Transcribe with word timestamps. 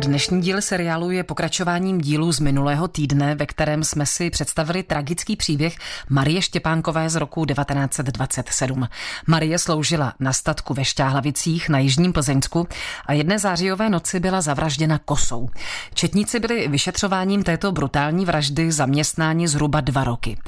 Dnešní 0.00 0.40
díl 0.40 0.62
seriálu 0.62 1.10
je 1.10 1.24
pokračováním 1.24 2.00
dílu 2.00 2.32
z 2.32 2.40
minulého 2.40 2.88
týdne, 2.88 3.34
ve 3.34 3.46
kterém 3.46 3.84
jsme 3.84 4.06
si 4.06 4.30
představili 4.30 4.82
tragický 4.82 5.36
příběh 5.36 5.76
Marie 6.08 6.42
Štěpánkové 6.42 7.10
z 7.10 7.16
roku 7.16 7.44
1927. 7.44 8.88
Marie 9.26 9.58
sloužila 9.58 10.14
na 10.20 10.32
statku 10.32 10.74
ve 10.74 10.84
Šťáhlavicích 10.84 11.68
na 11.68 11.78
Jižním 11.78 12.12
Plzeňsku 12.12 12.68
a 13.06 13.12
jedné 13.12 13.38
zářijové 13.38 13.90
noci 13.90 14.20
byla 14.20 14.40
zavražděna 14.40 14.98
kosou. 14.98 15.48
Četníci 15.94 16.40
byli 16.40 16.68
vyšetřováním 16.68 17.42
této 17.42 17.72
brutální 17.72 18.24
vraždy 18.24 18.72
zaměstnáni 18.72 19.48
zhruba 19.48 19.80
dva 19.80 20.04
roky. 20.04 20.38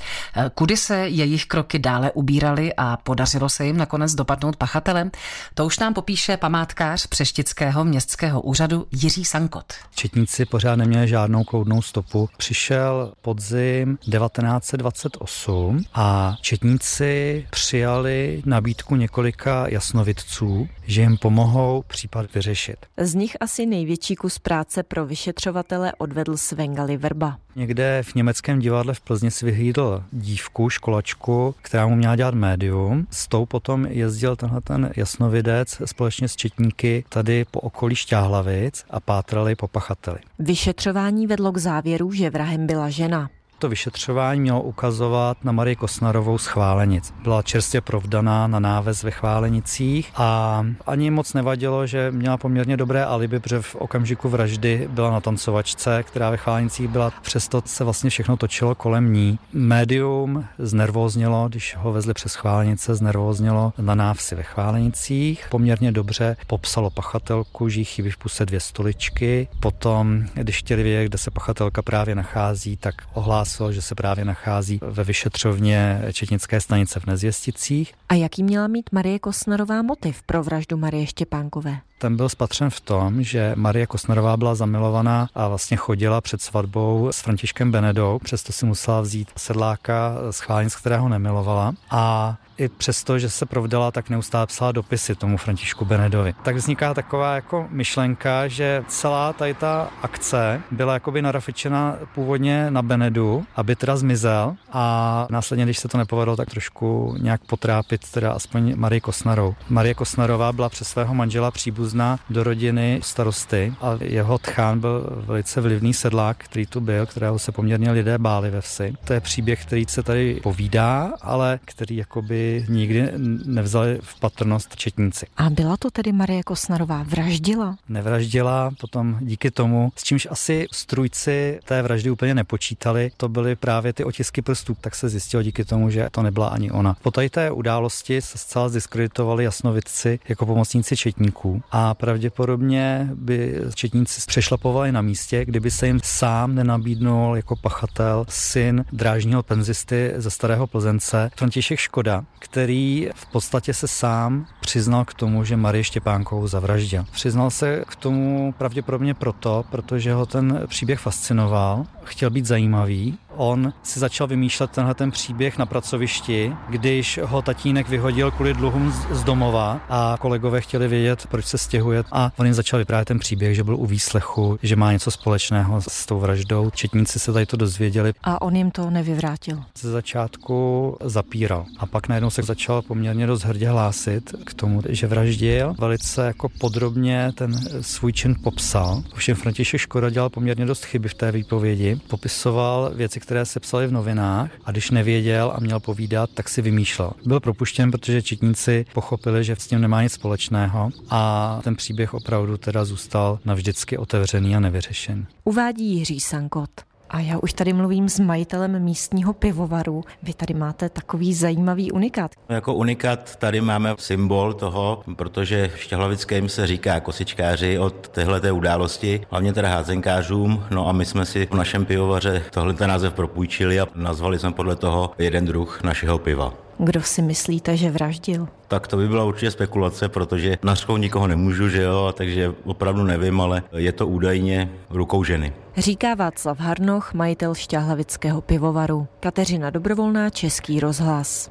Kudy 0.54 0.76
se 0.76 1.08
jejich 1.08 1.46
kroky 1.46 1.78
dále 1.78 2.10
ubíraly 2.10 2.72
a 2.76 2.96
podařilo 2.96 3.48
se 3.48 3.66
jim 3.66 3.76
nakonec 3.76 4.14
dopadnout 4.14 4.56
pachatelem, 4.56 5.10
to 5.54 5.66
už 5.66 5.78
nám 5.78 5.94
popíše 5.94 6.36
památkář 6.36 7.06
Přeštického 7.06 7.84
městského 7.84 8.40
úřadu 8.40 8.86
Jiří 8.92 9.24
Sank 9.24 9.41
Stankot. 9.42 9.72
Četníci 9.94 10.44
pořád 10.44 10.76
neměli 10.76 11.08
žádnou 11.08 11.44
kloudnou 11.44 11.82
stopu. 11.82 12.28
Přišel 12.36 13.12
podzim 13.22 13.96
1928 13.96 15.84
a 15.94 16.36
četníci 16.40 17.46
přijali 17.50 18.42
nabídku 18.46 18.96
několika 18.96 19.68
jasnovidců, 19.68 20.68
že 20.86 21.02
jim 21.02 21.16
pomohou 21.16 21.84
případ 21.86 22.34
vyřešit. 22.34 22.76
Z 22.96 23.14
nich 23.14 23.36
asi 23.40 23.66
největší 23.66 24.16
kus 24.16 24.38
práce 24.38 24.82
pro 24.82 25.06
vyšetřovatele 25.06 25.92
odvedl 25.98 26.36
Svengali 26.36 26.96
Verba. 26.96 27.38
Někde 27.56 28.02
v 28.02 28.14
německém 28.14 28.58
divadle 28.58 28.94
v 28.94 29.00
Plzni 29.00 29.30
si 29.30 29.46
vyhlídl 29.46 30.04
dívku, 30.12 30.70
školačku, 30.70 31.54
která 31.62 31.86
mu 31.86 31.96
měla 31.96 32.16
dělat 32.16 32.34
médium. 32.34 33.06
S 33.10 33.28
tou 33.28 33.46
potom 33.46 33.86
jezdil 33.86 34.36
tenhle 34.36 34.60
ten 34.60 34.90
jasnovidec 34.96 35.82
společně 35.84 36.28
s 36.28 36.36
četníky 36.36 37.04
tady 37.08 37.44
po 37.50 37.60
okolí 37.60 37.96
Šťáhlavic 37.96 38.84
a 38.90 39.00
pátrali 39.00 39.56
po 39.56 39.68
pachateli. 39.68 40.18
Vyšetřování 40.38 41.26
vedlo 41.26 41.52
k 41.52 41.58
závěru, 41.58 42.12
že 42.12 42.30
vrahem 42.30 42.66
byla 42.66 42.90
žena 42.90 43.30
to 43.62 43.68
vyšetřování 43.68 44.40
mělo 44.40 44.62
ukazovat 44.62 45.44
na 45.44 45.52
Marii 45.52 45.76
Kosnarovou 45.76 46.38
z 46.38 46.46
Chválenic. 46.46 47.14
Byla 47.22 47.42
čerstvě 47.42 47.80
provdaná 47.80 48.46
na 48.46 48.60
náves 48.60 49.02
ve 49.02 49.10
Chválenicích 49.10 50.12
a 50.16 50.64
ani 50.86 51.10
moc 51.10 51.34
nevadilo, 51.34 51.86
že 51.86 52.10
měla 52.10 52.36
poměrně 52.36 52.76
dobré 52.76 53.04
alibi, 53.04 53.40
protože 53.40 53.62
v 53.62 53.74
okamžiku 53.74 54.28
vraždy 54.28 54.88
byla 54.90 55.10
na 55.10 55.20
tancovačce, 55.20 56.02
která 56.02 56.30
ve 56.30 56.36
Chválenicích 56.36 56.88
byla. 56.88 57.12
Přesto 57.22 57.62
se 57.64 57.84
vlastně 57.84 58.10
všechno 58.10 58.36
točilo 58.36 58.74
kolem 58.74 59.12
ní. 59.12 59.38
Médium 59.52 60.44
znervóznělo, 60.58 61.48
když 61.48 61.76
ho 61.78 61.92
vezli 61.92 62.14
přes 62.14 62.34
Chválenice, 62.34 62.94
znervóznělo 62.94 63.72
na 63.78 63.94
návsi 63.94 64.34
ve 64.34 64.42
Chválenicích. 64.42 65.46
Poměrně 65.50 65.92
dobře 65.92 66.36
popsalo 66.46 66.90
pachatelku, 66.90 67.68
že 67.68 67.84
chybí 67.84 68.10
v 68.10 68.18
puse 68.18 68.46
dvě 68.46 68.60
stoličky. 68.60 69.48
Potom, 69.60 70.24
když 70.34 70.58
chtěli 70.58 70.82
vědět, 70.82 71.08
kde 71.08 71.18
se 71.18 71.30
pachatelka 71.30 71.82
právě 71.82 72.14
nachází, 72.14 72.76
tak 72.76 72.94
ohlásili 73.12 73.51
hlásilo, 73.52 73.72
že 73.72 73.82
se 73.82 73.94
právě 73.94 74.24
nachází 74.24 74.80
ve 74.82 75.04
vyšetřovně 75.04 76.02
Četnické 76.12 76.60
stanice 76.60 77.00
v 77.00 77.06
Nezvěsticích. 77.06 77.94
A 78.08 78.14
jaký 78.14 78.42
měla 78.42 78.66
mít 78.66 78.90
Marie 78.92 79.18
Kosnarová 79.18 79.82
motiv 79.82 80.22
pro 80.22 80.42
vraždu 80.42 80.76
Marie 80.76 81.06
Štěpánkové? 81.06 81.78
Ten 82.02 82.16
byl 82.16 82.28
spatřen 82.28 82.70
v 82.70 82.80
tom, 82.80 83.22
že 83.22 83.52
Marie 83.56 83.86
Kosnarová 83.86 84.36
byla 84.36 84.54
zamilovaná 84.54 85.28
a 85.34 85.48
vlastně 85.48 85.76
chodila 85.76 86.20
před 86.20 86.42
svatbou 86.42 87.08
s 87.12 87.20
Františkem 87.20 87.72
Benedou, 87.72 88.18
přesto 88.24 88.52
si 88.52 88.66
musela 88.66 89.00
vzít 89.00 89.30
sedláka 89.36 90.14
z 90.30 90.40
Chválnic, 90.40 90.76
kterého 90.76 91.08
nemilovala. 91.08 91.72
A 91.90 92.36
i 92.58 92.68
přesto, 92.68 93.18
že 93.18 93.30
se 93.30 93.46
provdala, 93.46 93.90
tak 93.90 94.10
neustále 94.10 94.46
psala 94.46 94.72
dopisy 94.72 95.14
tomu 95.14 95.36
Františku 95.36 95.84
Benedovi. 95.84 96.34
Tak 96.42 96.56
vzniká 96.56 96.94
taková 96.94 97.34
jako 97.34 97.66
myšlenka, 97.70 98.48
že 98.48 98.84
celá 98.88 99.32
tady 99.32 99.54
ta 99.54 99.88
akce 100.02 100.60
byla 100.70 100.94
jakoby 100.94 101.22
narafičena 101.22 101.96
původně 102.14 102.70
na 102.70 102.82
Benedu, 102.82 103.44
aby 103.56 103.76
teda 103.76 103.96
zmizel 103.96 104.54
a 104.72 105.26
následně, 105.30 105.64
když 105.64 105.78
se 105.78 105.88
to 105.88 105.98
nepovedlo, 105.98 106.36
tak 106.36 106.50
trošku 106.50 107.16
nějak 107.18 107.40
potrápit 107.44 108.10
teda 108.10 108.32
aspoň 108.32 108.74
Marie 108.76 109.00
Kosnarou. 109.00 109.54
Marie 109.68 109.94
Kosnarová 109.94 110.52
byla 110.52 110.68
přes 110.68 110.88
svého 110.88 111.14
manžela 111.14 111.50
příbuzná 111.92 112.18
do 112.30 112.42
rodiny 112.42 113.00
starosty 113.02 113.74
a 113.80 113.98
jeho 114.00 114.38
tchán 114.38 114.80
byl 114.80 115.22
velice 115.26 115.60
vlivný 115.60 115.94
sedlák, 115.94 116.36
který 116.44 116.66
tu 116.66 116.80
byl, 116.80 117.06
kterého 117.06 117.38
se 117.38 117.52
poměrně 117.52 117.90
lidé 117.90 118.18
báli 118.18 118.50
ve 118.50 118.60
vsi. 118.60 118.94
To 119.04 119.12
je 119.12 119.20
příběh, 119.20 119.66
který 119.66 119.84
se 119.88 120.02
tady 120.02 120.40
povídá, 120.42 121.12
ale 121.20 121.60
který 121.64 121.96
jakoby 121.96 122.64
nikdy 122.68 123.12
nevzali 123.44 123.98
v 124.02 124.20
patrnost 124.20 124.76
četníci. 124.76 125.26
A 125.36 125.50
byla 125.50 125.76
to 125.76 125.90
tedy 125.90 126.12
Marie 126.12 126.42
Kosnarová? 126.42 127.02
Vraždila? 127.02 127.76
Nevraždila, 127.88 128.70
potom 128.80 129.18
díky 129.20 129.50
tomu, 129.50 129.92
s 129.96 130.02
čímž 130.02 130.28
asi 130.30 130.66
strujci 130.72 131.60
té 131.64 131.82
vraždy 131.82 132.10
úplně 132.10 132.34
nepočítali, 132.34 133.10
to 133.16 133.28
byly 133.28 133.56
právě 133.56 133.92
ty 133.92 134.04
otisky 134.04 134.42
prstů, 134.42 134.76
tak 134.80 134.94
se 134.94 135.08
zjistilo 135.08 135.42
díky 135.42 135.64
tomu, 135.64 135.90
že 135.90 136.08
to 136.10 136.22
nebyla 136.22 136.48
ani 136.48 136.70
ona. 136.70 136.96
Po 137.02 137.10
tady 137.10 137.30
té 137.30 137.50
události 137.50 138.22
se 138.22 138.38
zcela 138.38 138.68
zdiskreditovali 138.68 139.44
jasnovidci 139.44 140.18
jako 140.28 140.46
pomocníci 140.46 140.96
četníků 140.96 141.62
a 141.72 141.94
pravděpodobně 141.94 143.08
by 143.14 143.60
četníci 143.74 144.20
přešlapovali 144.26 144.92
na 144.92 145.02
místě, 145.02 145.44
kdyby 145.44 145.70
se 145.70 145.86
jim 145.86 146.00
sám 146.04 146.54
nenabídnul 146.54 147.36
jako 147.36 147.56
pachatel 147.56 148.24
syn 148.28 148.84
drážního 148.92 149.42
penzisty 149.42 150.12
ze 150.16 150.30
Starého 150.30 150.66
Plzence 150.66 151.30
František 151.36 151.78
Škoda, 151.78 152.24
který 152.38 153.08
v 153.14 153.26
podstatě 153.26 153.74
se 153.74 153.88
sám 153.88 154.46
přiznal 154.60 155.04
k 155.04 155.14
tomu, 155.14 155.44
že 155.44 155.56
Marie 155.56 155.84
Štěpánkovou 155.84 156.46
zavraždil. 156.46 157.04
Přiznal 157.12 157.50
se 157.50 157.84
k 157.88 157.96
tomu 157.96 158.54
pravděpodobně 158.58 159.14
proto, 159.14 159.64
protože 159.70 160.12
ho 160.12 160.26
ten 160.26 160.62
příběh 160.66 161.00
fascinoval, 161.00 161.86
chtěl 162.04 162.30
být 162.30 162.46
zajímavý 162.46 163.18
On 163.36 163.72
si 163.82 164.00
začal 164.00 164.26
vymýšlet 164.26 164.70
tenhle 164.70 164.94
ten 164.94 165.10
příběh 165.10 165.58
na 165.58 165.66
pracovišti, 165.66 166.56
když 166.68 167.20
ho 167.22 167.42
tatínek 167.42 167.88
vyhodil 167.88 168.30
kvůli 168.30 168.54
dluhům 168.54 168.92
z 169.10 169.24
domova 169.24 169.80
a 169.88 170.16
kolegové 170.20 170.60
chtěli 170.60 170.88
vědět, 170.88 171.26
proč 171.30 171.44
se 171.44 171.58
stěhuje. 171.62 172.04
A 172.12 172.32
on 172.38 172.46
jim 172.46 172.54
začal 172.54 172.78
vyprávět 172.78 173.08
ten 173.08 173.18
příběh, 173.18 173.56
že 173.56 173.64
byl 173.64 173.76
u 173.76 173.86
výslechu, 173.86 174.58
že 174.62 174.76
má 174.76 174.92
něco 174.92 175.10
společného 175.10 175.82
s 175.88 176.06
tou 176.06 176.18
vraždou. 176.18 176.70
Četníci 176.70 177.18
se 177.18 177.32
tady 177.32 177.46
to 177.46 177.56
dozvěděli. 177.56 178.12
A 178.22 178.42
on 178.42 178.56
jim 178.56 178.70
to 178.70 178.90
nevyvrátil. 178.90 179.62
Ze 179.78 179.90
začátku 179.90 180.96
zapíral 181.04 181.66
a 181.78 181.86
pak 181.86 182.08
najednou 182.08 182.30
se 182.30 182.42
začal 182.42 182.82
poměrně 182.82 183.26
dost 183.26 183.42
hrdě 183.42 183.68
hlásit 183.68 184.34
k 184.44 184.54
tomu, 184.54 184.82
že 184.88 185.06
vraždil. 185.06 185.74
Velice 185.78 186.26
jako 186.26 186.48
podrobně 186.48 187.32
ten 187.34 187.54
svůj 187.80 188.12
čin 188.12 188.36
popsal. 188.44 189.02
Ovšem 189.12 189.36
František 189.36 189.80
Škoda 189.80 190.10
dělal 190.10 190.30
poměrně 190.30 190.66
dost 190.66 190.84
chyby 190.84 191.08
v 191.08 191.14
té 191.14 191.32
výpovědi. 191.32 192.00
Popisoval 192.08 192.90
věci, 192.94 193.20
které 193.20 193.46
se 193.46 193.60
psaly 193.60 193.86
v 193.86 193.92
novinách 193.92 194.50
a 194.64 194.70
když 194.70 194.90
nevěděl 194.90 195.52
a 195.56 195.60
měl 195.60 195.80
povídat, 195.80 196.30
tak 196.34 196.48
si 196.48 196.62
vymýšlel. 196.62 197.12
Byl 197.26 197.40
propuštěn, 197.40 197.90
protože 197.90 198.22
četníci 198.22 198.86
pochopili, 198.92 199.44
že 199.44 199.56
s 199.58 199.66
tím 199.66 199.80
nemá 199.80 200.02
nic 200.02 200.12
společného 200.12 200.90
a 201.10 201.51
ten 201.60 201.76
příběh 201.76 202.14
opravdu 202.14 202.56
teda 202.56 202.84
zůstal 202.84 203.38
navždycky 203.44 203.98
otevřený 203.98 204.56
a 204.56 204.60
nevyřešený. 204.60 205.26
Uvádí 205.44 205.96
Jiří 205.96 206.20
Sankot. 206.20 206.70
A 207.10 207.20
já 207.20 207.38
už 207.38 207.52
tady 207.52 207.72
mluvím 207.72 208.08
s 208.08 208.20
majitelem 208.20 208.82
místního 208.82 209.32
pivovaru. 209.32 210.04
Vy 210.22 210.34
tady 210.34 210.54
máte 210.54 210.88
takový 210.88 211.34
zajímavý 211.34 211.92
unikát. 211.92 212.30
Jako 212.48 212.74
unikát 212.74 213.36
tady 213.36 213.60
máme 213.60 213.94
symbol 213.98 214.52
toho, 214.52 215.02
protože 215.16 215.70
štěhlavickým 215.76 216.48
se 216.48 216.66
říká 216.66 217.00
kosičkáři 217.00 217.78
od 217.78 218.08
téhleté 218.08 218.52
události, 218.52 219.20
hlavně 219.30 219.52
teda 219.52 219.68
házenkářům. 219.68 220.64
No 220.70 220.88
a 220.88 220.92
my 220.92 221.04
jsme 221.04 221.26
si 221.26 221.46
v 221.46 221.54
našem 221.54 221.84
pivovaře 221.84 222.42
tohle 222.50 222.74
název 222.86 223.12
propůjčili 223.12 223.80
a 223.80 223.86
nazvali 223.94 224.38
jsme 224.38 224.52
podle 224.52 224.76
toho 224.76 225.10
jeden 225.18 225.44
druh 225.44 225.82
našeho 225.82 226.18
piva. 226.18 226.54
Kdo 226.84 227.02
si 227.02 227.22
myslíte, 227.22 227.76
že 227.76 227.90
vraždil? 227.90 228.48
Tak 228.68 228.86
to 228.86 228.96
by 228.96 229.08
byla 229.08 229.24
určitě 229.24 229.50
spekulace, 229.50 230.08
protože 230.08 230.58
nařkou 230.62 230.96
nikoho 230.96 231.26
nemůžu, 231.26 231.68
že 231.68 231.82
jo, 231.82 232.14
takže 232.16 232.54
opravdu 232.64 233.04
nevím, 233.04 233.40
ale 233.40 233.62
je 233.76 233.92
to 233.92 234.06
údajně 234.06 234.70
v 234.90 234.96
rukou 234.96 235.24
ženy. 235.24 235.52
Říká 235.76 236.14
Václav 236.14 236.60
Harnoch, 236.60 237.14
majitel 237.14 237.54
Šťáhlavického 237.54 238.40
pivovaru. 238.40 239.06
Kateřina 239.20 239.70
Dobrovolná, 239.70 240.30
Český 240.30 240.80
rozhlas. 240.80 241.48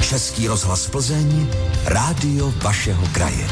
Český 0.00 0.48
rozhlas 0.48 0.90
Plzeň, 0.90 1.46
rádio 1.86 2.52
vašeho 2.62 3.06
kraje. 3.12 3.46